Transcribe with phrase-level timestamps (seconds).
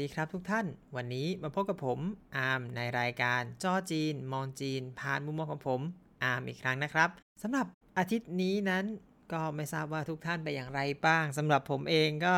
[0.00, 0.66] ดีครับทุกท่าน
[0.96, 1.98] วันนี้มาพบกับผม
[2.36, 5.80] อาร์มในรายการจ้อจีน มองจีน ผ่านมุมมองของผม
[6.24, 7.08] อาร์มอีกครั้งนะครับ
[7.42, 7.66] สำหรับ
[7.98, 8.84] อาทิตย์นี้นั้น
[9.32, 12.34] ก็ไม่ทราบว่าทุกท่านไปอย่างไรบ้างสำหรับผมเองก็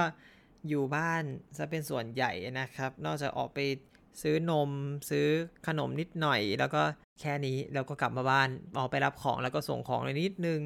[0.68, 1.22] อยู่บ้าน
[1.58, 3.58] จะเป็นส่วนใหญ่นะครับ นอกจากออกไป
[4.22, 4.70] ซื้อนม
[5.10, 5.26] ซื้อ
[5.66, 6.82] ขนมนิดหน่อย แล้วก็
[7.20, 10.60] แค่นี้เราก็กลับมาบ้านออกไปรับของแล้วก็ส่งของเลยนิดนึง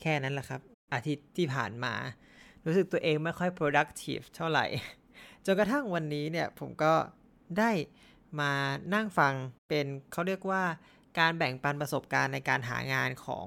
[0.00, 0.60] แค่นั้นแหละครับ
[0.94, 1.94] อาทิตย์ที่ผ่านมา
[2.66, 4.66] รู้สึกตัวเองไม่ค่อย productive เท่าไหร่
[5.46, 6.92] จนกระทั่งวันนี้เนี่ยผมก็
[7.58, 7.70] ได้
[8.40, 8.52] มา
[8.94, 9.34] นั่งฟัง
[9.68, 10.62] เป็นเขาเรียกว่า
[11.18, 13.46] การแบ่งปันประสบการณ์ในการหางานของ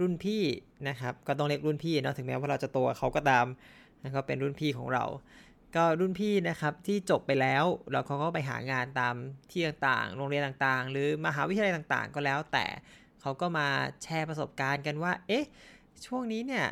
[0.00, 0.42] รุ่นพี่
[0.88, 3.46] นะครับ ก็ต้องเรียกรุ่นพี่เนาะถึงแม้ว่าเราจะโตเขาก็ตาม
[4.04, 5.04] นะครับเป็นรุ่นพี่ของเรา
[5.76, 9.14] ก็รุ่นพี่นะครับที่จบไปแล้วแล้วเขาก็ไปหางานตาม
[9.50, 12.66] ที่ต่างๆ โรงเรียนต่างๆ หรือมหาวิทยาลัยต่างๆ ก็แล้ว แต่
[13.20, 13.68] เขาก็มา
[14.02, 15.44] แชร์ประสบการณ์กันว่า เอ๊ะ
[16.06, 16.66] ช่วงนี้เนี่ย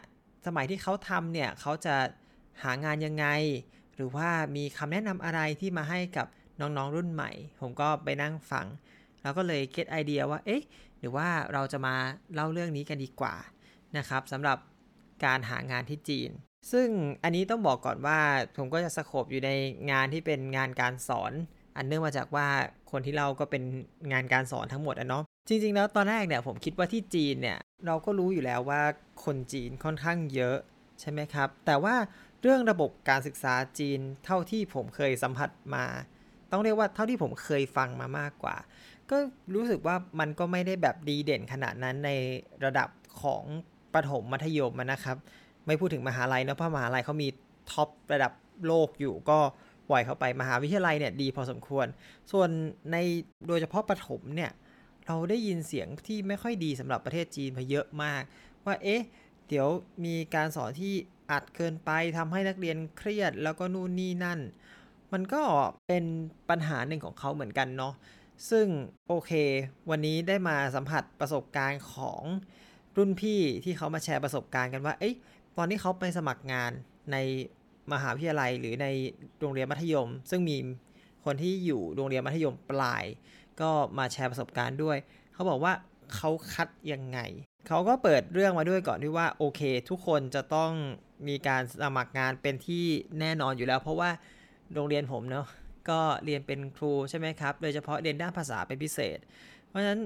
[0.47, 1.97] สมัยที่เขาทำเนี่ยเขาจะ
[2.63, 3.27] หางานยังไง
[3.97, 6.27] หรือว่ามีคำแนะนำอะไรที่มาให้กับ
[6.61, 7.31] น้องๆรุ่นใหม่
[7.61, 8.67] ผมก็ไปนั่งฟัง
[9.23, 10.63] แล้วก็เลยเก็ตไอเดียว่า เอ๊ะ
[10.99, 11.95] หรือว่าเราจะมา
[12.35, 13.35] เล่าเรื่องนี้กันดีกว่า
[13.97, 14.59] นะครับสำหรับ
[15.25, 16.31] การหางานที่จีน
[16.73, 16.89] ซึ่ง
[17.25, 18.19] อันนี้ต้องบอกก่อนว่า
[18.57, 19.51] ผมก็จะสโคบอยู่ใน
[19.91, 21.33] งานที่เป็นงานการสอน
[21.77, 22.47] อันเนื่องมาจากว่า
[22.91, 23.63] คนที่เล่าก็เป็น
[24.13, 28.83] งานการสอนทั้งหมดอะเนาะจริงๆแล้วตอนแรกเนี่ยผมคิดว่าที่จีนเนี่ยเราก็รู้อยู่แล้วว่า
[29.25, 30.59] คนจีนค่อนข้างเยอะ
[31.01, 31.95] ใช่ไหมครับ แต่ว่า
[32.43, 35.85] เรื่องระบบการศึกษาจีนเท่าที่ผมเคยสัมผัสมา
[36.51, 38.57] ต้องเรียกว่าเท่าที่ผมเคยฟังมามากกว่า
[39.11, 39.17] ก็
[39.55, 42.11] รู้สึกว่ามันก็ไม่ได้แบบดีเด่นขนาดนั้นใน
[42.65, 42.89] ระดับ
[43.23, 43.43] ของ
[43.95, 45.17] ประถมมัธยมนะครับ
[45.67, 47.29] ไม่พูดถึงมหาลัยนะเพราะมหาลัยเขามี
[47.71, 48.33] ท็อประดับ
[48.67, 49.39] โลกอยู่ก็
[49.89, 51.87] ปล่อยเข้าไปมหาวิทยาลัยเนี่ยดีพอสมควร
[52.33, 52.49] ส่วน
[52.93, 52.97] ใน
[53.49, 54.51] โดยเฉพาะประถมเนี่ย
[55.07, 58.23] เราได้ยินเสียงที่ไม่ค่อยดีสำหรับประเทศจีนมาเยอะมาก
[58.65, 59.03] ว่าเอ๊ะ
[59.49, 59.69] เดี๋ยว
[60.05, 60.95] มีการสอนที่
[61.31, 64.41] อัดเกินไปทำให้นักเรียนเครียดแล้วก็นู่นนี่นั่น
[65.13, 65.43] มันก็
[65.89, 66.05] เป็น
[66.51, 67.95] ปัญหาหนึ่งของเขาเหมือนกันเนาะ
[68.51, 68.67] ซึ่ง
[69.09, 69.33] โอเค
[69.91, 72.23] วันนี้ได้มาสัมผัสประสบการณ์ของ
[72.97, 75.15] รุ่นพี่ที่เขามาแชร์ประสบการณ์กันว่าเอ๊ะ
[75.57, 76.71] ตอนที่เขาไปสมัครงาน
[77.13, 77.17] ใน
[77.93, 78.87] มหาวิทยาลัยหรือใน
[79.41, 80.57] โรงเรียนมัธยม ซึ่งมี
[81.25, 83.05] คนที่อยู่โรงเรียนมัธยมปลาย
[83.61, 84.97] ก็มาแชร์ประสบการณ์ด้วย
[85.35, 85.73] เขาบอกว่า
[86.15, 87.19] เขาคัดยังไง
[87.69, 90.73] เขาก็เปิดเรื่องมาด้วยก่อนที่ว่าโอเค ทุกคนจะต้อง
[91.29, 92.85] มีการสมัครงานเป็นที่
[93.21, 94.11] แน่นอนอยู่แล้ว เพราะว่า
[94.75, 95.47] โรงเรียนผมเนาะ
[95.91, 99.19] ก็เรียนเป็นครูใช่ไหมครับ โดยเฉพาะเรียนด้านภาษาเป็นพิเศษ
[99.69, 100.01] เพราะฉะนั้น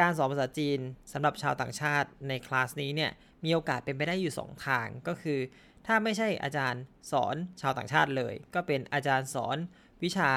[0.00, 0.78] การสอนภาษาจีน
[1.12, 3.10] สำหรับชาวต่างชาติในคลาสนี้เนี่ย
[3.44, 5.38] มีโอกาสเป็นไปได้อยู่ 2 ทางก็คือ
[5.86, 6.82] ถ้าไม่ใช่อาจารย์
[7.12, 9.56] สอนชาวต่างชาติเลย ก็เป็นอาจารย์สอน
[10.04, 10.30] วิชา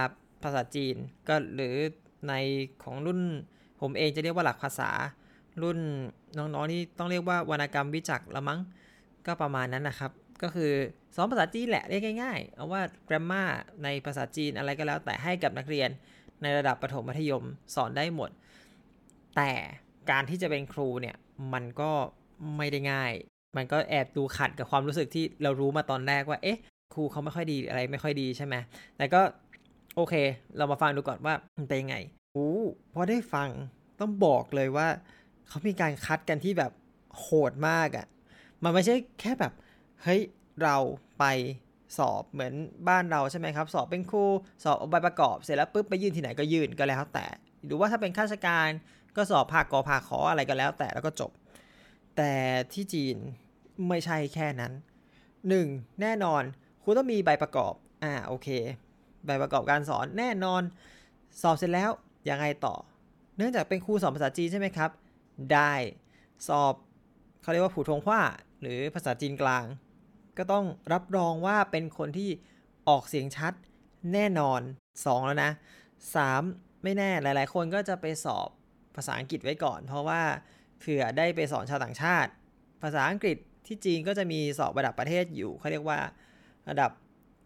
[0.44, 0.96] ภาษาจีน
[1.28, 1.76] ก็หรือ
[2.30, 2.34] ใน
[2.84, 3.22] ของรุ่น
[3.84, 4.90] ผมเองจะเรียกว่าหลักภาษา
[5.62, 5.80] รุ่น
[6.38, 8.60] น้องๆนี่ต้องเรียกว่าวรรณกรรมวิจักละมั้ง
[9.26, 10.12] ก็ประมาณนั้นนะครับ
[10.44, 10.72] ก็คือ
[11.16, 13.50] สอนภาษาจีนแหละเรียกง่ายๆ เอาว่า grammar
[13.84, 15.90] ในภาษาจีนอะไรก็แล้ว แต่ให้กับนักเรียน
[16.42, 17.44] ในระดับประถมมัธยม
[17.76, 18.30] สอนได้หมด
[19.36, 19.52] แต่
[20.12, 21.16] การที่จะเป็นครูเนี่ย
[21.54, 21.92] มันก็
[22.58, 23.12] ไม่ได้ง่าย
[23.56, 26.60] มันก็แอบดูขัดกับความรู้สึกที่เรารู้มาตอนแรกว่า เอ๊ะ
[26.94, 28.56] ครูเขาไม่ค่อยดีอะไรไม่ค่อยดีใช่ไหม
[28.98, 29.22] แต่ก็
[29.96, 30.14] โอเค
[30.58, 31.98] เรามาฟังดูก่อนว่ามันเป็นยังไง
[32.34, 32.52] โอ้
[32.94, 33.50] พอได้ฟัง
[34.00, 34.88] ต้องบอกเลยว่า
[35.48, 36.72] เขามีการคัดกันที่แบบ
[37.20, 38.08] โหดมากอะ่ะ
[38.64, 39.54] มันไม่ใช่แค่แบบ
[40.04, 40.22] เฮ้ย
[40.64, 40.78] เรา
[41.20, 41.24] ไป
[41.98, 42.54] สอบเหมือน
[42.90, 44.26] บ้านเราใช่ไหมครับ สอบเป็นครู
[44.64, 47.26] สอบเอาใบประกอบเสร็จแล้วปุ๊บไปยื่นที่ไหนก็ยื่นก็แล้วแต่
[47.66, 48.70] หรือว่าถ้าเป็นข้าราชการ
[49.16, 51.32] ก็สอบภาคกอภาคขออะไรก็แล้วแต่แล้วก็จบ
[52.18, 52.32] แต่
[52.74, 53.18] ที่จีน
[53.90, 54.72] ไม่ใช่แค่นั้น
[55.36, 56.02] 1.
[56.02, 56.44] แน่นอน
[56.84, 57.74] คุณต้องมีใบประกอบ
[58.04, 58.48] อ่าโอเค
[59.26, 60.62] ใบประกอบการสอนแน่นอน
[61.42, 61.92] สอบเสร็จแล้ว
[62.30, 62.76] ยังไงต่อ
[63.38, 64.90] เนื่องจากเป็นครูสอนภาษาจีนใช่ไหมครับ
[65.54, 65.74] ได้
[66.48, 66.74] สอบ
[67.42, 68.22] เขาเรียกว่าผู้ทงว้า
[68.62, 69.66] หรือภาษาจีนกลาง
[70.38, 72.30] ก็ต้องรับรองว่าเป็นคนที่
[72.88, 73.54] ออกเสียงชัด
[74.14, 74.62] แน่นอน
[74.94, 75.52] 2 แล้วนะ
[76.18, 76.84] 3.
[76.84, 78.50] ไม่แน่หลาย ๆ คนก็จะไปสอบ
[78.96, 80.22] ภาษาอังกฤษไว้ก่อน เพราะว่า
[80.80, 82.32] เผื่อได้ไปสอนชาวต่างชาติ
[82.84, 86.00] ภาษาอังกฤษที่จีนก็จะมีสอบระดับประเทศอยู่เขาเรียกว่า
[86.70, 86.92] ระดับ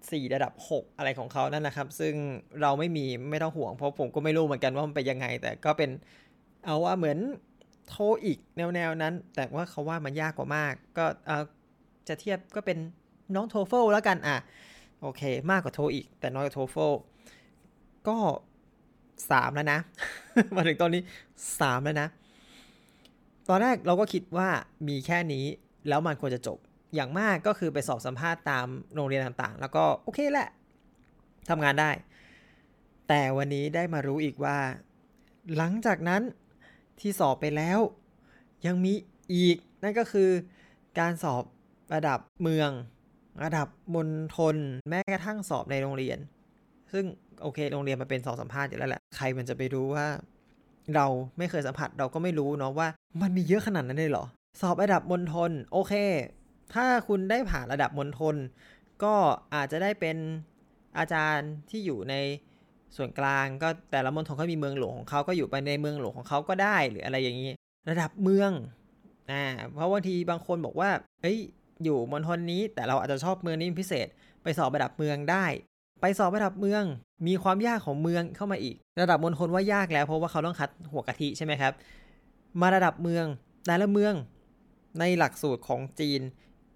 [0.05, 2.13] 4 ระดับ 6 อะไรของเขานั่นนะครับ ซึ่ง
[2.61, 5.89] เราไม่มีไม่ต้องห่วงเพราะผมก็ไม่รู้เหมือนกันว่ามันเป็นยังไง แต่ก็เป็น
[6.65, 7.17] เอาว่าเหมือน
[7.87, 7.95] โท
[8.25, 11.05] อีกแนวๆนั้น แต่ว่าเขาว่ามันยากกว่ามาก ก็
[12.07, 12.77] จะเทียบก็เป็น
[13.35, 14.37] น้องโทเฟลแล้วกันอะ
[15.01, 15.21] โอเค
[15.51, 16.93] มากกว่าโทอีก แต่น้อยกว่าโทเฟล
[18.07, 18.17] ก็
[19.31, 19.79] สามแล้วนะ
[20.55, 21.01] มาถึงตอนนี้
[21.61, 22.07] สามแล้วนะ
[23.49, 24.49] ตอนแรกเราก็คิดว่า
[24.87, 25.45] มีแค่นี้
[25.89, 26.57] แล้วมันควรจะจบ
[26.97, 30.49] อย่างมากก็คือไปสอบสัมภาษณ์ตามโรงเรียนต่างๆ แล้วก็โอเคแหละ
[31.49, 31.91] ทำงานได้
[33.07, 34.57] แต่วันนี้ได้มารู้อีกว่า
[35.57, 36.21] หลังจากนั้น
[36.99, 37.79] ที่สอบไปแล้ว
[38.65, 38.93] ยังมี
[39.33, 40.29] อีก นั่นก็คือ
[40.99, 41.43] การสอบ
[41.93, 42.69] ระดับเมือง
[43.43, 44.55] ระดับมณฑล
[44.89, 46.19] แม้กระทั่งสอบในโรงเรียน
[46.91, 47.05] ซึ่ง
[47.41, 50.05] โอเค โรงเรียนมันเป็นสองสัมภาษณ์อยู่แล้วแหละใครมันจะไปรู้ว่า
[50.95, 51.05] เรา
[51.37, 52.87] ไม่เคยสัมผัสเราก็ไม่รู้เนาะว่า
[53.21, 54.25] มันมีเยอะขนาดนั้นเลยเหรอ
[54.61, 55.93] สอบระดับมณฑลโอเค
[56.73, 58.35] ถ้าคุณได้ผ่านระดับมณฑล
[59.03, 59.15] ก็
[59.55, 60.17] อาจจะได้เป็น
[60.97, 62.15] อาจารย์ที่อยู่ใน
[62.95, 67.51] ส่วนกลางก็แต่ละมณฑลเขามีเมืองหลวงของเขาก็อยู่ไปในเมืองหลวงของเขาก็ได้หรืออะไรอย่างนี้
[67.89, 68.51] ระดับเมือง
[69.31, 70.89] อ่าเพราะบางทีบางคนบอกว่า
[71.21, 71.39] เอ้ย
[71.83, 74.07] อยู่มณฑลนี้ แต่เราอาจจะชอบเมืองนี้พิเศษ
[74.43, 75.45] ไปสอบระดับเมืองได้
[76.01, 76.83] ไปสอบระดับเมือง
[77.27, 81.73] มีความยากของเมืองเข้ามาอีก ระดับมณฑลว่ายากแล้วเพราะว่าเขาต้องคัดหัวกะทิใช่ไหมครับ
[82.61, 83.25] มาระดับเมือง
[83.65, 84.13] แต่ละเมือง
[84.99, 86.21] ในหลักสูตรของจีน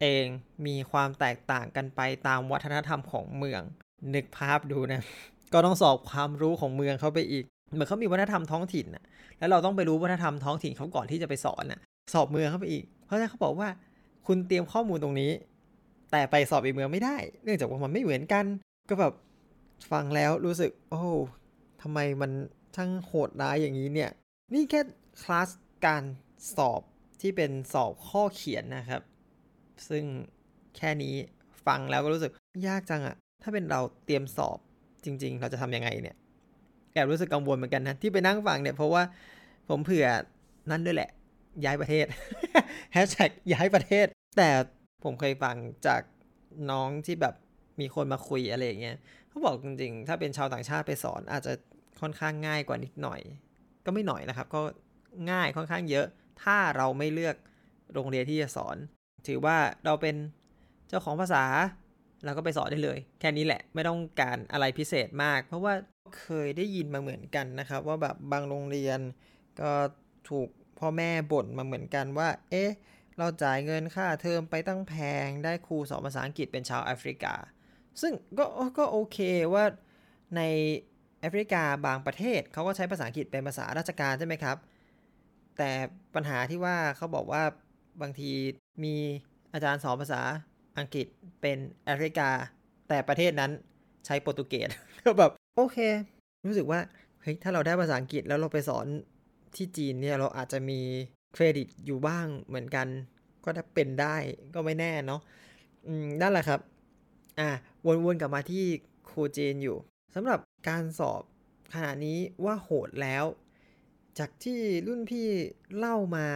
[0.01, 0.25] เอง
[0.65, 3.61] มีความแตกต่างกันไปตามวัฒนธรรมของเมือง
[4.15, 5.01] นึกภาพดูนะ
[5.53, 9.05] ก็ต้องสอบความรู้ของเมืองเข้าไปอีก เหมือนเขามีวัฒนธรรมท้องถิ่นนะ
[9.39, 11.79] แล้วเราต้องไปรู้วัฒนธรรมท้องถิ่นเขาก่อนที่จะไปสอนนะ
[12.13, 13.69] สอบเมืองเข้าไปอีก เพราะฉะนั้นเขาบอกว่า
[14.27, 15.31] คุณเตรียมข้อมูลตรงนี้
[16.11, 18.45] แต่ไปสอบอีกเมืองไม่ได้ เนื่องจากว่ามันไม่เหมือนกัน
[18.89, 19.13] ก็แบบ
[19.91, 21.03] ฟังแล้วรู้สึก โอ้
[21.81, 22.31] ทำไมมัน
[22.75, 24.11] ช่างโหดร้ายอย่างนี้เนี่ย
[24.53, 24.81] นี่แค่
[25.23, 25.49] คลาส
[25.85, 26.03] การ
[26.55, 26.81] สอบ
[27.21, 29.01] ที่เป็นสอบข้อเขียนนะครับ
[29.89, 30.03] ซึ่ง
[30.77, 31.13] แค่นี้
[31.67, 32.31] ฟังแล้วก็รู้สึก
[32.67, 34.57] ยากจังอะถ้าเป็นเราเตรียมสอบ
[35.05, 36.15] จริง ๆ เราจะทำยังไงเนี่ย
[36.93, 39.03] แอบรู้สึกกังวลเหมือนกันนะ ที่ไปนั่งฟังเนี่ย เพราะว่า
[39.69, 40.07] ผมเผื่อ
[40.71, 41.09] นั่นด้วยแหละ
[41.65, 42.05] ย้ายประเทศ
[42.93, 44.05] แฮชแท็กย้ายประเทศ
[44.37, 44.49] แต่
[45.03, 45.55] ผมเคยฟัง
[45.87, 46.01] จาก
[46.71, 47.35] น้องที่แบบ
[47.81, 48.97] มีคนมาคุยอะไรอย่างเงี้ย
[49.29, 51.53] เขาบอกจริงๆ ถ้าเป็นชาวต่างชาติไปสอน อาจจะ
[52.01, 53.21] ค่อนข้างง่ายกว่านิดหน่อย
[53.85, 54.61] ก็ไม่หน่อยนะครับ ก็
[55.31, 56.05] ง่ายค่อนข้างเยอะ
[56.43, 57.35] ถ้าเราไม่เลือก
[57.93, 58.77] โรงเรียนที่จะสอน
[59.27, 60.15] ถือว่าเราเป็น
[60.87, 61.43] เจ้าของภาษา
[62.25, 65.73] เราก็ไปสอนได้เลย แค่นี้แหละไม่ต้องการอะไรพิเศษมาก เพราะว่า
[66.19, 68.99] เคยได้ยินมาเหมือนกันนะครับ ว่าแบบบางโรงเรียน
[69.61, 69.71] ก็
[70.29, 72.69] ถูกพ่อแม่บ่นมาเหมือนกันว่า เอ๊ะ
[73.17, 74.93] เราจ่ายเงินค่าเทอมไปตั้งแพ
[75.25, 77.33] ง ได้ครูสอนภาษาอังกฤษเป็นชาวแอฟริกา
[78.01, 78.45] ซึ่งก็
[78.77, 79.17] ก็โอเค
[79.53, 79.65] ว่า
[80.35, 80.41] ใน
[81.21, 84.57] แอฟริกาบางประเทศเขาก็ใช้ภาษาอังกฤษเป็นภาษาราชการใช่ไหมครับ
[85.57, 85.71] แต่
[86.15, 87.43] ปัญหาที่ว่าเขาบอกว่า
[88.01, 88.31] บางที
[88.83, 88.95] มี
[89.53, 90.21] อาจารย์สอนภาษา
[90.77, 91.07] อังกฤษ
[91.41, 92.29] เป็นแอฟริกา
[92.87, 93.51] แต่ประเทศนั้น
[94.05, 94.69] ใช้โปรตุเกส
[95.05, 95.77] ก็แบบโอเค
[96.47, 96.79] รู้สึกว่า
[97.21, 98.85] เฮ้ยถ้าเราได้ภาษาอังกฤษแล้วเราไปสอน
[99.55, 100.79] ที่จีนเนี่ยเราอาจจะมี
[101.33, 102.87] เครดิตอยู่บ้างเหมือนกัน
[103.43, 104.15] ก็ถ้าเป็นได้
[104.53, 105.21] ก็ไม่แน่เนาะ
[106.21, 106.59] นั่นแหละครับ
[107.39, 107.49] อะ
[107.85, 108.65] วนๆกลับมาที่
[109.09, 109.77] ครูจีนอยู่
[110.15, 110.39] สำหรับ
[110.69, 111.21] การสอบ
[111.73, 113.25] ขณะนี้ว่าโหดแล้ว
[114.19, 115.27] จากที่รุ่นพี่
[115.77, 116.27] เล่ามา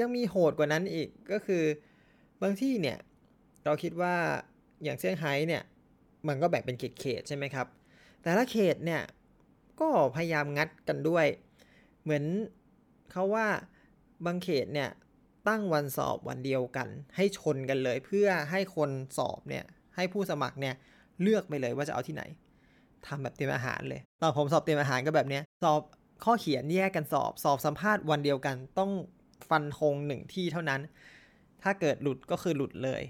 [0.00, 1.62] ยังมีโหดกว่านั้นอีกก็คือ
[2.42, 2.98] บางที่เนี่ย
[3.64, 4.14] เราคิดว่า
[4.82, 5.62] อย่างเซี่ยงไฮ้เนี่ย
[6.28, 7.66] มันก็แบ่งเป็นเขตเขตใช่ไหมครับ
[8.22, 9.02] แต่ละเขตเนี่ย
[9.80, 11.26] ก็พยายามงัดกันด้วย
[12.02, 12.24] เหมือน
[13.12, 13.46] เขาว่า
[14.26, 14.90] บางเขตเนี่ย
[15.48, 19.64] ตั้งวันสอบวันเดียวกัน ให้ชนกันเลยเพื่อให้คนสอบเนี่ย
[19.96, 20.74] ให้ผู้สมัครเนี่ย
[21.22, 22.22] เลือกไปเลยว่าจะเอาที่ไหน
[23.06, 25.80] ทำแบบเตรียมอาหารเลย ตอนผมสอบเตรียมอาหารก็แบบเนี้ยสอบ
[26.24, 28.90] ข้อเขียนแยกกันสอบ สอบสัมภาษณ์วันเดียวกันต้อง
[29.48, 30.80] ฟันธงหนึ่งที่เท่านั้น
[31.62, 33.02] ถ้าเกิดหลุดก็คือหลุดเลย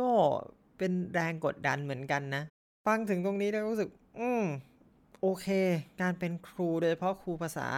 [0.00, 0.10] ก็
[0.78, 2.42] เป็นแรงกดดันเหมือนกันนะ
[2.86, 3.88] ฟังถึงตรงนี้แล้วรู้สึก
[4.18, 4.44] อืม
[5.20, 5.46] โอเค
[6.00, 7.68] การเป็นครูโดยเฉพาะครูภาษา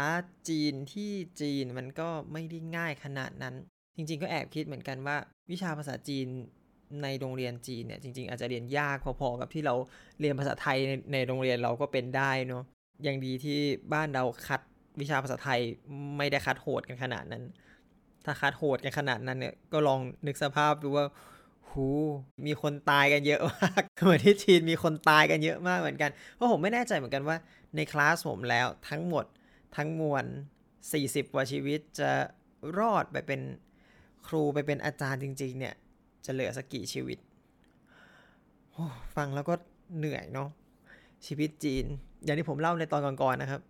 [0.49, 1.11] จีนที่
[1.41, 3.55] จีนมันก็ไม่ได้ง่ายขนาดนั้น
[3.97, 5.17] จริง ๆ ก็แอบคิดเหมือนกันว่า
[5.51, 6.27] วิชาภาษาจีน
[7.03, 9.75] ในโรงเรียนจีนเนี่ยจริง ๆ อาจจะเรียนยากพอๆกับที่เรา
[10.21, 12.65] เรียนภาษาไทยในในโรงเรียนเราก็เป็นได้เนาะ
[13.07, 13.59] ยังดีที่
[13.93, 14.61] บ้านเราคัด
[15.01, 15.61] วิชาภาษาไทย
[16.17, 17.43] ไม่ได้คัดโหดกันขนาดนั้น
[18.25, 21.07] ถ้าคัดโหดกันขนาดนั้นเนี่ยก็ลองนึกสภาพดูว่า
[21.71, 21.87] หู
[22.47, 27.37] มีคนตายกันเยอะมากเหมือนที่จีนมีคนตายกันเยอะมากเหมือนกัน เพราะผมไม่แน่ใจเหมือนกันว่า
[27.77, 29.25] ในคลาสผมแล้วทั้งหมด
[29.77, 30.25] ทั้งมวล
[30.81, 32.11] 40กว่าชีวิตจะ
[32.79, 33.41] รอดไปเป็น
[34.27, 35.75] ครูไปเป็นอาจารย์จริง ๆ เนี่ย
[36.25, 37.19] จะเหลือสักกี่ชีวิต
[39.17, 39.55] ฟังแล้วก็
[39.99, 40.49] เหนื่อยเนาะ
[41.27, 41.85] ชีวิตจีน
[42.25, 43.61] อย่างที่ผมเล่าในตอนก่อนๆนะครับ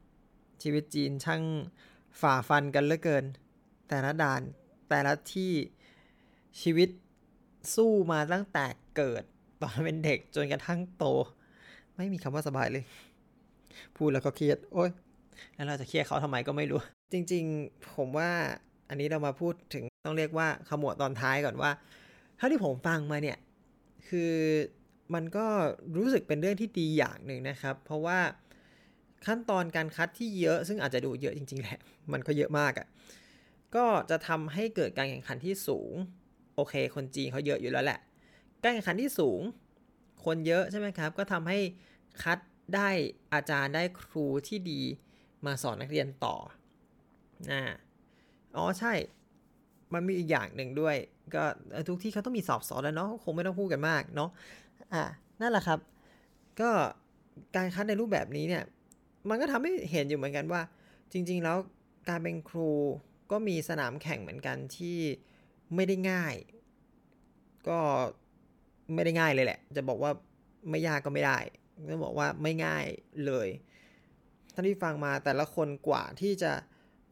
[0.63, 1.43] ชีวิตจีนช่าง
[2.21, 3.25] ฝ่าฟันกันเหลือเกิน
[3.89, 4.43] แต่ละด่าน
[4.91, 5.53] แต่ละที่
[6.61, 6.89] ชีวิต
[7.75, 8.67] สู้มาตั้งแต่
[8.97, 9.23] เกิด
[9.63, 11.05] ตอนเป็นเด็กจนกระทั่งโต
[11.97, 12.85] ไม่มีคำว่าสบายเลย
[13.97, 14.91] พูดแล้วก็เครียด โอ้ย
[15.55, 16.81] แล้วเราจะเครียดเขาทำไมก็ไม่รู้
[17.13, 18.31] จริง ๆ ผมว่า
[18.89, 21.71] อันนี้เรามาพูดถึงต้องเรียกว่าขมวดตอนท้ายก่อนว่า
[22.37, 23.39] เท่าที่ผมฟังมาเนี่ย
[24.09, 24.33] คือ
[25.15, 25.47] มันก็
[25.97, 28.19] รู้สึกเป็นเรื่องที่ดีอย่างหนึ่งนะครับ เพราะว่า
[29.27, 31.79] ขั้นตอนการคัดที่เยอะ ซึ่งอาจจะดูเยอะจริงๆแหละ
[32.13, 32.87] มันก็เยอะมากอะ่ะ
[33.77, 35.93] ก็จะทำให้เกิดการแข่งขันที่สูง
[36.57, 38.01] โอเค คนจีนเขาเยอะอยู่แล้วแหละ
[38.63, 39.41] การแข่งขันที่สูง
[40.25, 41.59] คนเยอะใช่ไหมครับ ก็ทำให้
[42.23, 42.39] คัด
[42.75, 42.89] ได้
[43.35, 44.81] อาจารย์ได้ครูที่ดี
[45.47, 46.37] มาสอนนักเรียนต่อ
[47.51, 47.63] อ่า
[48.57, 48.93] อ๋อใช่
[49.95, 50.97] มันมีอีกอย่างหนึ่งด้วย
[51.35, 51.45] ก็
[51.89, 54.31] ทุกที่เขาต้องมีสอบสอนแล้วเนาะ คงไม่ต้องพูดกันมากเนาะ
[54.93, 55.03] อ่า
[55.41, 55.79] นั่นแหละครับ
[56.61, 56.71] ก็
[57.57, 58.63] การคัดในรูปแบบนี้เนี่ย
[59.29, 60.63] มันก็ทำให้เห็นอยู่เหมือนกันว่า
[61.13, 61.57] จริง ๆ แล้ว
[62.09, 62.73] การเป็นครู
[63.31, 64.99] ก็มีสนามแข่งเหมือนกันที่
[65.75, 66.35] ไม่ได้ง่าย
[67.69, 67.79] ก็
[68.95, 70.13] ไม่ได้ง่ายเลยแหละ จะบอกว่า
[70.71, 71.39] ไม่ยากก็ไม่ได้
[71.91, 72.85] ก็บอกว่าไม่ง่าย
[73.27, 73.49] เลย
[74.55, 76.53] ท่านที่ฟังมาแต่ละคนกว่าที่จะ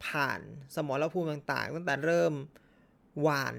[0.05, 0.39] ผ่าน
[0.75, 2.33] สมรภูมิต่าง ๆ ตั้งแต่เริ่ม
[3.21, 3.55] หวาน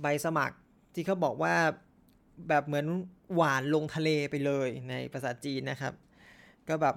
[0.00, 0.56] ใบสมัคร
[0.94, 1.56] ที่เขาบอกว่า
[2.48, 2.86] แบบเหมือน
[3.34, 5.94] หวานลงทะเลไปเลยในภาษาจีนนะครับ
[6.68, 6.94] ก็แบบ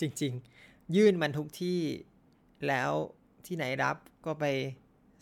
[0.00, 0.32] จริง
[0.64, 1.80] ๆ ยื่นมันทุกที่
[2.68, 2.90] แล้ว
[3.46, 4.44] ที่ไหนรับก็ไป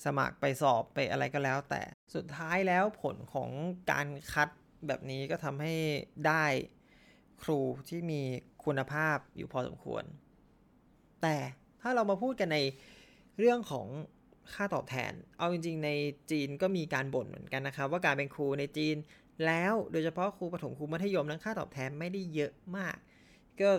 [0.05, 1.83] สมัครไปสอบไปอะไรก็แล้ว แต่
[2.15, 3.51] สุดท้ายแล้วผลของ
[3.91, 4.49] การคัด
[4.87, 5.75] แบบนี้ก็ทำให้
[6.27, 6.45] ได้
[7.43, 8.21] ครูที่มี
[8.65, 10.05] คุณภาพอยู่พอสมควร
[11.23, 11.37] แต่
[11.81, 12.59] ถ้าเรามาพูดกันใน
[13.39, 13.87] เรื่องของ
[14.55, 15.91] ค่าตอบแทน เอาจริง ๆ ใน
[16.31, 18.97] จีนก็มีการบ่นเหมือนกันนะครับ ว่าการเป็นครูในจีน
[19.47, 22.97] แล้วโดยเฉพาะครูประถมครูมัธยมนั้นค่าตอบแทนไม่ได้เยอะมาก
[23.61, 23.71] ก็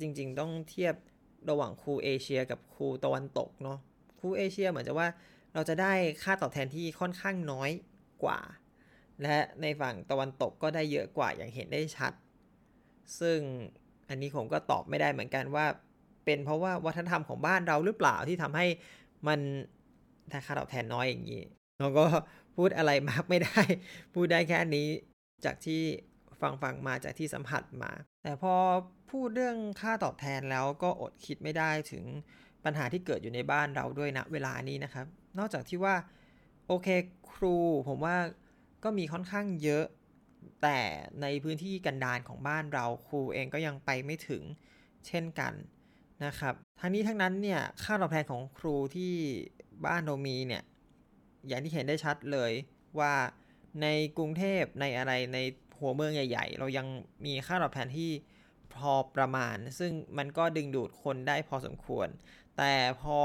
[0.00, 0.94] จริง ๆ ต้องเทียบ
[1.50, 3.78] ระหว่างครูเอเชีย กับครูตะวันตกเนาะ
[4.18, 5.08] ครูเอเชียเหมือนจะว่า
[5.54, 7.70] เราจะได้ค่าตอบแทนที่ค่อนข้างน้อย
[8.24, 8.38] กว่า
[9.22, 12.12] และในฝั่งตะวันตกก็ได้เยอะกว่าอย่างเห็นได้ชัด
[13.20, 13.38] ซึ่ง
[14.08, 15.66] อันนี้ผมก็ตอบไม่ได้เหมือนกันว่า
[16.24, 18.66] เป็นเพราะว่าวัฒนธรรมของบ้านเราหรือเปล่าที่ทำให้
[19.28, 19.40] มัน
[20.32, 21.42] ถ้าค่าตอบแทนน้อยอย่างนี้
[21.80, 22.04] เราก็
[22.56, 23.60] พูดอะไรมากไม่ได้
[24.14, 24.88] พูดได้แค่นี้
[25.44, 25.82] จากที่
[26.44, 28.54] ฟังฟังมาจากที่สัมผัสมา แต่พอ
[29.10, 32.04] พูดเรื่องค่าตอบแทนแล้วก็อดคิดไม่ได้ถึง
[32.64, 35.06] ปัญหาที่เกิดอยู่ในบ้านเราด้วยนะเวลานี้นะครับ
[35.38, 35.94] นอกจากที่ว่า
[36.68, 36.88] โอเค
[37.32, 37.56] ครู
[37.88, 38.16] ผมว่า
[38.84, 39.84] ก็มีค่อนข้างเยอะ
[40.62, 40.78] แต่
[41.22, 44.42] ในพื้นที่กันดารของบ้านเราครูเองก็ยังไปไม่ถึง
[45.06, 45.52] เช่นกัน
[46.24, 49.12] นะครับทั้งนี้ทั้งนั้นเนี่ยค่าตอบแทนของครูที่
[49.86, 50.62] บ้านเรามีเนี่ย
[51.46, 52.52] อย่างที่เห็นได้ชัดเลย
[52.98, 53.12] ว่า
[53.82, 53.86] ใน
[54.18, 55.38] กรุงเทพในอะไรใน
[55.78, 56.86] หัวเมืองใหญ่ ๆ เรายัง
[57.24, 58.10] มีค่าตอบแทนที่
[58.74, 62.08] พอประมาณ ซึ่งมันก็ดึงดูดคนได้พอสมควร
[62.56, 63.18] แต่พอ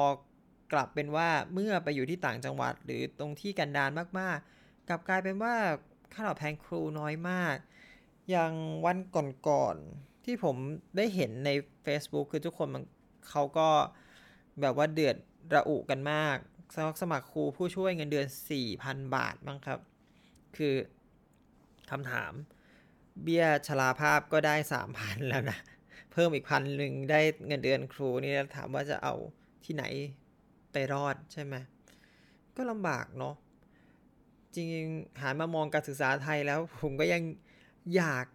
[0.73, 5.55] กลับเป็นว่าเมื่อไปอยู่ที่ต่างจังหวัด หรือตรงที่กันดารมากๆ กลับกลายเป็นว่า
[6.13, 7.55] ค่าตอบแทนครูน้อยมาก
[8.29, 8.53] อย่าง
[8.85, 8.97] วัน
[9.47, 10.55] ก่อนๆที่ผม
[10.97, 11.49] ได้เห็นใน
[11.85, 12.83] Facebook คือทุกคนมัน
[13.29, 13.69] เขาก็
[14.61, 15.15] แบบว่าเดือด
[15.55, 16.37] ระอุกันมาก
[16.75, 18.27] สมัครสมัครครูผู้ช่วยเงินเดือน
[18.69, 19.79] 4,000 บาทมั้งครับ
[20.57, 20.73] คือ
[21.91, 22.31] คำถาม
[23.23, 24.55] เบี้ยชราภาพก็ได้
[24.91, 25.57] 3,000แล้วนะ
[26.11, 29.13] เพิ่มอีกพันหนึ่งได้เงินเดือนครูนี่ถามว่าจะเอา
[29.65, 29.83] ที่ไหน
[30.71, 31.55] ไปรอดใช่ไหม
[32.55, 33.35] ก็ลำบากเนาะ
[34.53, 37.21] จริงๆหันมามองการศึกษาไทยแล้ว ผมก็ยัง
[37.95, 38.25] อยาก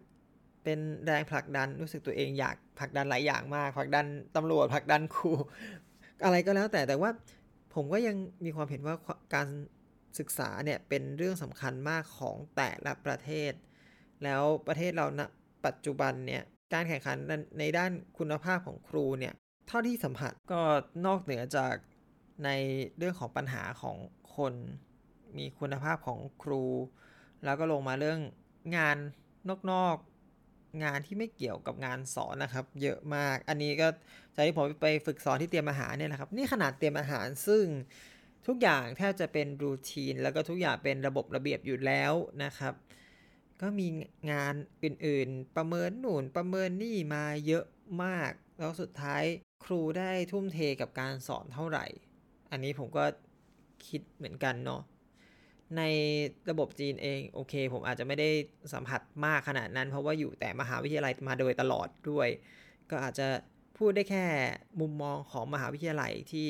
[0.63, 5.31] เป็นแรงผลักดันรู้สึกตัวเองอยากผลักดันหลายอย่างมากผลักดันตำรวจผลักดันครู
[6.23, 7.09] อะไรก็แล้วแต่แต่ว่า
[7.75, 8.95] ผมก็ยังมีความเห็นว่า
[9.33, 9.47] การ
[10.19, 13.51] ศึกษาเนี่ยเป็นเรื่องสำคัญมากของแต่ละประเทศ
[14.23, 15.27] แล้วประเทศเราณนะ
[15.65, 16.43] ปัจจุบันเนี่ย
[16.73, 17.17] การแข่งขัน
[17.59, 19.33] ในด้านคุณภาพของครูเนี่ย
[19.67, 20.61] เท่าที่สัมผัสก็
[21.05, 21.75] นอกเหนือจาก
[22.45, 22.49] ใน
[22.97, 23.97] เรื่องของปัญหาของ
[24.35, 24.53] คน
[25.37, 26.63] มีคุณภาพของครู
[27.45, 28.19] แล้วก็ลงมาเรื่อง
[28.77, 28.97] งาน
[29.71, 29.97] นอก
[30.83, 33.87] งานที่ไม่เกี่ยวกับงานสอนนะครับ เยอะมาก อันนี้ก็
[34.35, 37.63] จากที่ผมไปฝึกสอนที่เตรียมอาหารเนี่ยแหละครับ นี่ขนาดเตรียมอาหารซึ่ง
[38.47, 42.73] ทุกอย่างแทบจะเป็นรูทีน แล้วก็ทุกอย่างเป็นระบบระเบียบอยู่แล้วนะครับ
[43.61, 43.87] ก็มี
[44.31, 47.65] งานอื่นๆ ประเมินหนุนประเมินนี่มาเยอะ
[48.03, 49.23] มาก แล้วสุดท้าย
[49.65, 51.85] ครูได้ทุ่มเทกับการสอนเท่าไหร่
[52.51, 53.05] อันนี้ผมก็
[53.87, 54.81] คิดเหมือนกันเนาะ
[55.77, 55.81] ใน
[56.49, 58.29] ระบบจีนเองโอเค ผมอาจจะไม่ได้
[58.73, 62.27] สัมผัสมากขนาดนั้น เพราะว่าอยู่แต่มหาวิทยาลัยมาโดยตลอดด้วย
[62.91, 63.27] ก็อาจจะ
[63.77, 64.25] พูดได้แค่
[64.79, 66.47] มุมมองของมหาวิทยาลัยที่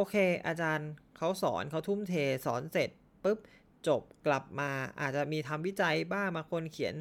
[0.00, 2.14] โอเค อาจารย์เขาสอนเขาทุ่มเท
[2.46, 2.90] สอนเสร็จ
[3.22, 3.38] ปุ๊บ
[3.86, 6.94] จบกลับมาอาจจะมีทำวิจัยบ้างบางคนเขียน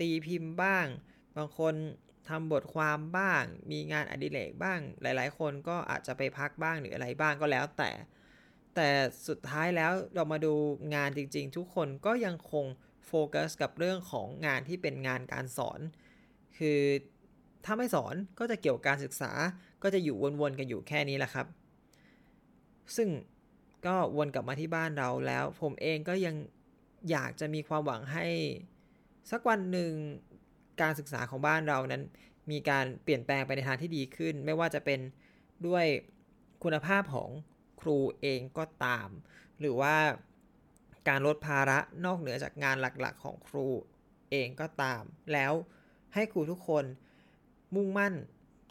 [0.00, 0.86] ตีพิมพ์บ้าง
[1.36, 1.74] บางคน
[2.28, 7.90] ทำบทความบ้าง มีงานอดิเรกบ้าง หลาย ๆ คนก็อาจจะไปพักบ้างหรืออะไรบ้างก็แล้วแต่
[8.74, 8.88] แต่
[9.28, 10.54] สุดท้ายแล้วเรามาดู
[10.94, 12.66] งานจริง ๆ ทุกคนก็ยังคง
[13.06, 15.80] โฟกัสกับเรื่องของงานที่เป็นงานการสอน
[16.58, 16.80] คือ
[17.64, 19.32] ถ้าไม่สอนก็จะเกี่ยวกับการศึกษา
[19.82, 21.48] ก็จะอยู่วนๆกันอยู่แค่นี้แหละครับ
[22.96, 23.08] ซึ่ง
[23.86, 26.36] ก็วนกลับมาที่บ้านเราแล้ว ผมเองก็ยัง
[27.10, 28.26] อยากจะมีความหวังให้
[29.30, 29.92] สักวันหนึ่ง
[30.80, 32.02] การศึกษาของบ้านเรานั้น
[32.50, 35.00] มีการเปลี่ยนแปลงไปในทางที่ดีขึ้น ไม่ว่าจะเป็น
[35.66, 35.84] ด้วย
[36.62, 37.30] คุณภาพของ
[37.80, 39.08] ครูเองก็ตาม
[39.60, 39.96] หรือว่า
[41.08, 43.66] การลดภาระนอกเหนือจากงานหลักๆ ของครู
[44.30, 45.02] เองก็ตาม
[45.32, 45.52] แล้ว
[46.14, 46.84] ให้ครูทุกคน
[47.74, 48.14] มุ่งมั่น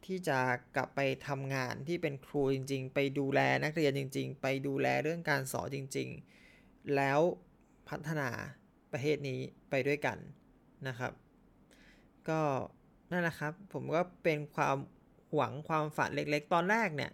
[0.05, 0.39] ที่จะ
[0.75, 6.09] กลับไปทำงานที่เป็นครูจริง ๆ ไปดูแลนักเรียนจริง ๆ ไปดูแลเรื่องการสอนจริง
[6.51, 7.19] ๆ แล้ว
[7.89, 8.29] พัฒนา
[8.91, 10.17] ประเทศนี้ไปด้วยกัน
[10.88, 11.12] นะครับ
[12.29, 12.41] ก็
[13.12, 14.77] นั่นแหละครับ ผมก็เป็นความ
[15.35, 17.12] หวังความฝันเล็กๆ ตอนแรกเนี่ย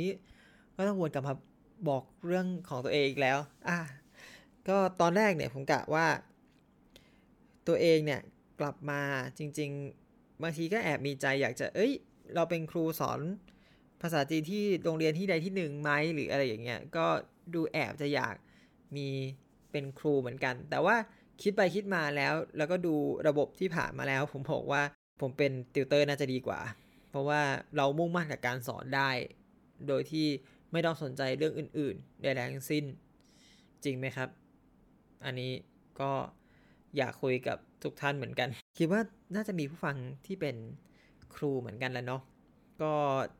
[0.00, 0.10] นี้
[0.76, 1.34] ก็ต้องวนกลับมา
[1.88, 3.78] บอกเรื่องของตัวเองอีกแล้ว อะ
[4.68, 6.06] ก็ตอนแรกเนี่ยผมกะว่า
[7.68, 8.20] ตัวเองเนี่ย
[8.60, 9.00] กลับมา
[9.38, 9.70] จริง
[10.06, 11.92] ๆ บางทีก็แอบมีใจอยากจะเอ้ย
[12.34, 13.20] เราเป็นครูสอน
[14.02, 17.06] ภาษาจีนที่โรงเรียนที่ใดที่หนึ่งไหมหรืออะไรอย่างเงี้ยก็
[17.54, 18.34] ดูแอบจะอยาก
[18.96, 19.08] มี
[19.70, 20.96] เป็นครูเหมือนกัน แต่ว่า
[21.42, 22.94] คิดไปคิดมาแล้ว แล้วก็ดู
[23.28, 24.82] ระบบที่ผ่านมาแล้ว ผมบอกว่า
[25.20, 26.60] ผมเป็นติวเตอร์น่าจะดีกว่า
[27.10, 27.40] เพราะว่า
[27.76, 29.10] เรามุ่งมั่นกับการสอนได้
[29.88, 30.26] โดยที่
[30.72, 32.84] ไม่ต้องสนใจเรื่องอื่นๆใดๆทั้งสิ้น
[33.84, 34.28] จริงไหมครับ
[35.24, 35.52] อันนี้
[36.00, 36.10] ก็
[36.96, 39.00] อยากคุยกับทุกท่านเหมือนกัน คิดว่า
[39.34, 40.56] น่าจะมีผู้ฟังที่เป็น
[41.34, 42.22] ครูเหมือนกันแล้วเนาะ
[42.82, 42.92] ก็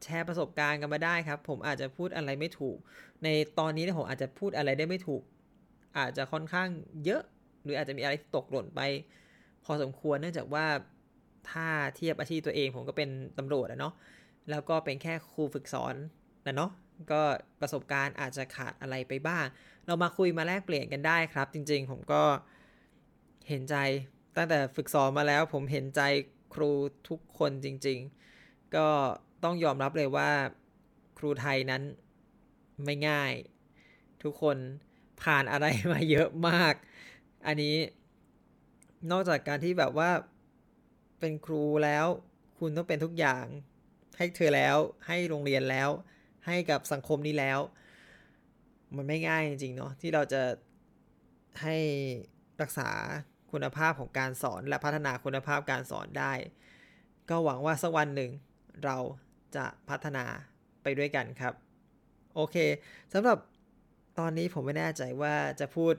[0.03, 2.77] แชร์ประสบการณ์กันมาได้ครับ ผมอาจจะพูดอะไรไม่ถูก
[3.25, 3.29] ใน
[3.59, 5.23] ตอนนี้นผมอาจจะพูดอะไรได้ไม่ถูก
[5.99, 6.69] อาจจะค่อนข้าง
[7.05, 7.23] เยอะ
[7.63, 8.81] หรืออาจจะมีอะไรตกหล่นไป
[9.65, 10.67] พอสมควรเนื่องจากว่า
[11.51, 13.95] ถ้าเทียบอาชีพตัวเองผมก็เป็นตำรวจอะเนาะ
[14.51, 15.95] แล้วก็เป็นแค่ครูฝึกสอน
[16.47, 16.71] นะเนาะ
[17.13, 17.23] ก็
[17.61, 19.45] ประสบการณ์อาจจะขาดอะไรไปบ้าง
[19.87, 22.23] เรามาคุยมาแลกเปลี่ยนกันได้ครับ จริง ๆ ผมก็
[23.49, 23.77] เห็นใจ
[24.37, 26.01] ตั้งแต่ฝึกสอนมาแล้ว ผมเห็นใจ
[26.55, 26.71] ครู
[27.09, 27.99] ทุกคนจริง
[28.37, 28.89] ๆ ก็
[29.45, 30.31] ต้องยอมรับเลยว่า
[31.19, 31.83] ครูไทยนั้น
[32.85, 33.33] ไม่ง่าย
[34.23, 34.57] ทุกคน
[35.23, 36.75] ผ่านอะไรมาเยอะมาก
[37.47, 37.77] อันนี้
[39.11, 40.11] นอกจากการที่แบบว่า
[41.21, 42.07] เป็นครูแล้ว
[42.59, 43.45] คุณต้องเป็นทุกอย่าง
[44.17, 44.77] ให้เธอแล้ว
[45.07, 45.91] ให้โรงเรียนแล้ว
[46.47, 47.59] ให้กับสังคมนี้แล้ว
[48.97, 50.43] มันไม่ง่ายจริงๆเนาะที่เราจะ
[51.63, 51.77] ให้
[52.63, 52.89] รักษา
[53.53, 56.33] คุณภาพของการสอนและพัฒนาคุณภาพการสอนได้
[57.31, 58.31] ก็หวังว่าสักวันหนึ่ง
[58.85, 58.97] เรา
[59.57, 60.25] จะพัฒนา
[60.83, 61.55] ไปด้วยกันครับ
[62.35, 62.57] โอเค
[63.13, 63.39] สำหรับ
[64.19, 65.95] ตอนนี้ผมไม่แน่ใจว่าจะพูด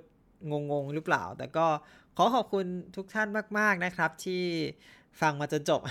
[0.52, 1.68] งงๆหรือเปล่า แต่ก็
[2.18, 3.28] ขอขอบคุณทุกท่าน
[3.60, 4.44] มาก ๆนะครับ ที่
[5.22, 5.82] ฟังมาจนจบ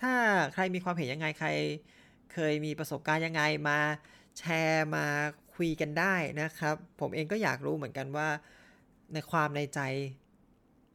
[0.00, 0.12] ถ้า
[0.54, 1.48] ใครมีความเห็นยังไงใคร
[2.32, 3.78] เคยมีประสบการณ์ยังไงมา
[4.38, 5.04] แชร์มา
[5.54, 8.28] คุยกันได้นะครับ ผมเองก็อยากรู้เหมือนกันว่า
[9.12, 9.80] ในความในใจ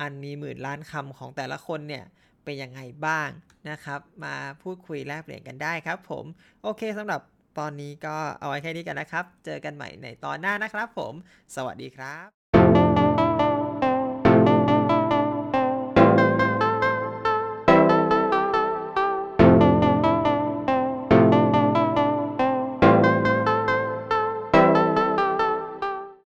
[0.01, 2.05] อันมีหมื่นล้านคำของแต่ละคนเนี่ย
[2.43, 3.29] เป็นยังไงบ้าง
[3.69, 6.25] นะครับ มาพูดคุยแลกเปลี่ยนกันได้ครับผม
[6.63, 7.21] โอเคสำหรับ
[7.59, 11.13] ตอนนี้ก็เอาไว้แค่นี้กันนะครับ เจอกันใหม่ในตอนหน้านะครับผม
[11.55, 12.40] สวัสดีครับ